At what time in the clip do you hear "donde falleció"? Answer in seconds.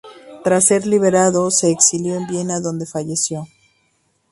2.59-3.47